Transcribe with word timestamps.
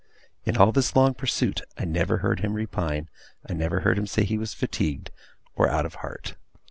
In 0.45 0.57
all 0.57 0.71
this 0.71 0.95
long 0.95 1.13
pursuit, 1.13 1.61
I 1.77 1.85
never 1.85 2.17
heard 2.25 2.39
him 2.39 2.53
repine; 2.55 3.07
I 3.47 3.53
never 3.53 3.81
heard 3.81 3.99
him 3.99 4.07
say 4.07 4.23
he 4.23 4.39
was 4.39 4.55
fatigued, 4.55 5.11
or 5.55 5.69
out 5.69 5.85
of 5.85 5.93
heart. 6.01 6.35